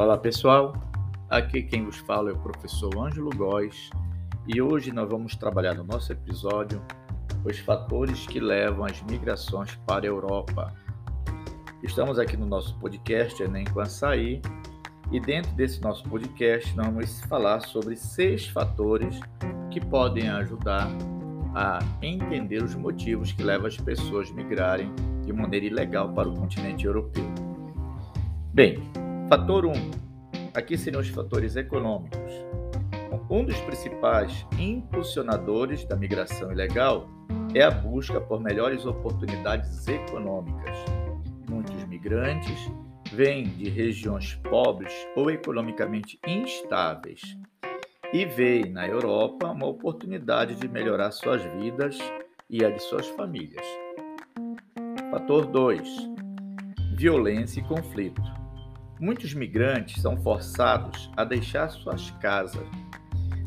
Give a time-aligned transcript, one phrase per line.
[0.00, 0.72] Olá pessoal,
[1.28, 3.90] aqui quem vos fala é o professor Ângelo Góes
[4.48, 6.82] e hoje nós vamos trabalhar no nosso episódio
[7.44, 10.74] os fatores que levam as migrações para a Europa.
[11.82, 14.40] Estamos aqui no nosso podcast Enem com Açaí
[15.12, 19.20] e dentro desse nosso podcast nós vamos falar sobre seis fatores
[19.70, 20.88] que podem ajudar
[21.54, 24.90] a entender os motivos que levam as pessoas a migrarem
[25.26, 27.30] de maneira ilegal para o continente europeu.
[28.54, 28.82] Bem,
[29.30, 29.99] fator 1.
[30.54, 32.32] Aqui seriam os fatores econômicos.
[33.30, 37.08] Um dos principais impulsionadores da migração ilegal
[37.54, 40.76] é a busca por melhores oportunidades econômicas.
[41.48, 42.68] Muitos migrantes
[43.12, 47.20] vêm de regiões pobres ou economicamente instáveis
[48.12, 51.96] e veem na Europa uma oportunidade de melhorar suas vidas
[52.48, 53.64] e a de suas famílias.
[55.12, 55.88] Fator 2:
[56.96, 58.39] violência e conflito.
[59.00, 62.68] Muitos migrantes são forçados a deixar suas casas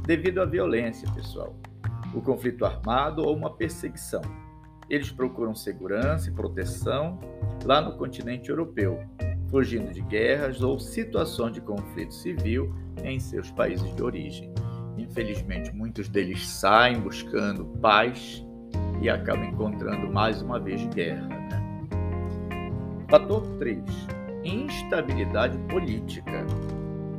[0.03, 1.55] devido à violência, pessoal,
[2.11, 4.23] o conflito armado ou uma perseguição.
[4.89, 7.19] Eles procuram segurança e proteção
[7.63, 8.99] lá no continente europeu,
[9.51, 12.73] fugindo de guerras ou situações de conflito civil
[13.03, 14.51] em seus países de origem.
[14.97, 18.43] Infelizmente, muitos deles saem buscando paz
[19.03, 21.27] e acabam encontrando mais uma vez guerra.
[21.27, 21.61] Né?
[23.07, 23.79] Fator 3:
[24.44, 26.45] instabilidade política.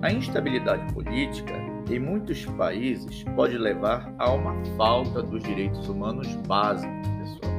[0.02, 1.54] A instabilidade política
[1.90, 7.52] em muitos países pode levar a uma falta dos direitos humanos básicos, pessoal,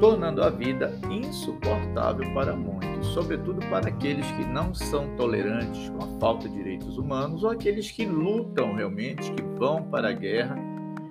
[0.00, 6.18] tornando a vida insuportável para muitos, sobretudo para aqueles que não são tolerantes com a
[6.20, 10.56] falta de direitos humanos ou aqueles que lutam realmente, que vão para a guerra.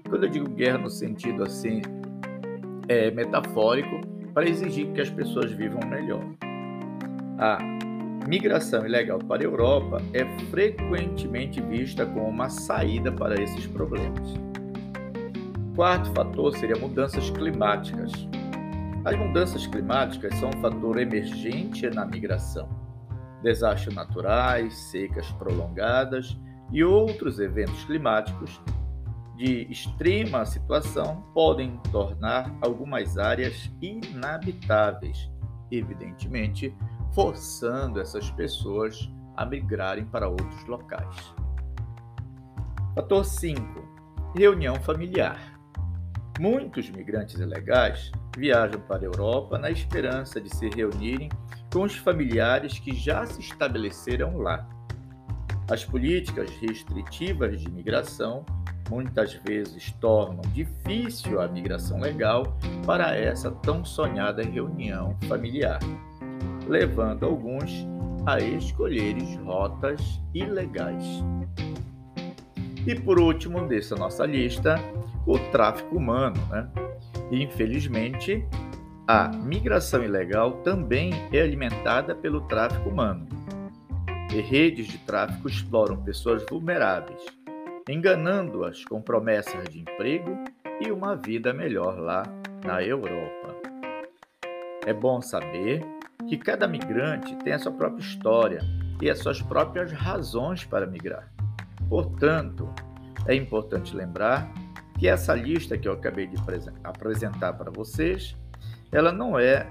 [0.09, 1.81] Quando eu digo guerra no sentido assim
[2.87, 4.01] é, metafórico,
[4.33, 6.21] para exigir que as pessoas vivam melhor.
[7.37, 7.57] A
[8.29, 14.33] migração ilegal para a Europa é frequentemente vista como uma saída para esses problemas.
[15.75, 18.11] Quarto fator seria mudanças climáticas.
[19.03, 22.69] As mudanças climáticas são um fator emergente na migração.
[23.43, 26.39] Desastres naturais, secas prolongadas
[26.71, 28.61] e outros eventos climáticos
[29.35, 35.29] de extrema situação podem tornar algumas áreas inabitáveis,
[35.69, 36.73] evidentemente
[37.15, 41.33] forçando essas pessoas a migrarem para outros locais.
[42.93, 43.61] Fator 5.
[44.35, 45.57] Reunião familiar.
[46.37, 51.29] Muitos migrantes ilegais viajam para a Europa na esperança de se reunirem
[51.71, 54.67] com os familiares que já se estabeleceram lá.
[55.71, 58.45] As políticas restritivas de migração
[58.89, 65.79] muitas vezes tornam difícil a migração legal para essa tão sonhada reunião familiar
[66.67, 67.85] levando alguns
[68.25, 71.05] a escolherem rotas ilegais.
[72.85, 74.75] E por último dessa nossa lista,
[75.25, 76.39] o tráfico humano.
[76.49, 76.69] Né?
[77.31, 78.45] infelizmente,
[79.07, 83.27] a migração ilegal também é alimentada pelo tráfico humano.
[84.33, 87.21] E redes de tráfico exploram pessoas vulneráveis,
[87.89, 90.43] enganando-as com promessas de emprego
[90.81, 92.23] e uma vida melhor lá
[92.65, 93.74] na Europa.
[94.85, 95.83] É bom saber
[96.29, 98.61] que cada migrante tem a sua própria história
[99.01, 101.31] e as suas próprias razões para migrar.
[101.89, 102.69] Portanto,
[103.27, 104.51] é importante lembrar
[104.97, 106.37] que essa lista que eu acabei de
[106.83, 108.35] apresentar para vocês,
[108.91, 109.67] ela não é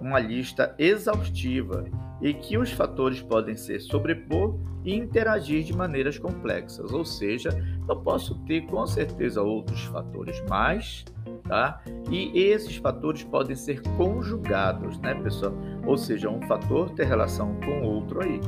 [0.00, 1.84] uma lista exaustiva
[2.20, 7.50] e que os fatores podem se sobrepor e interagir de maneiras complexas, ou seja,
[7.88, 11.04] eu posso ter com certeza outros fatores mais
[11.48, 11.80] tá?
[12.10, 15.54] E esses fatores podem ser conjugados, né, pessoal?
[15.84, 18.40] Ou seja, um fator ter relação com outro aí.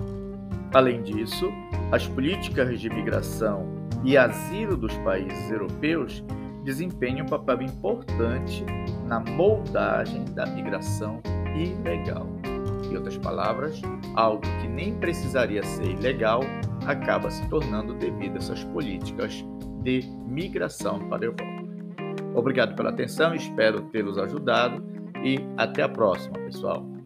[0.75, 1.50] Além disso,
[1.91, 3.66] as políticas de migração
[4.04, 6.22] e asilo dos países europeus
[6.62, 8.65] desempenham um papel importante
[9.06, 11.22] na moldagem da migração
[11.59, 12.27] ilegal.
[12.91, 13.81] Em outras palavras,
[14.15, 16.41] algo que nem precisaria ser ilegal
[16.87, 19.45] acaba se tornando devido a essas políticas
[19.83, 21.45] de migração para a Europa.
[22.34, 24.83] Obrigado pela atenção, espero tê-los ajudado
[25.25, 26.97] e até a próxima, pessoal.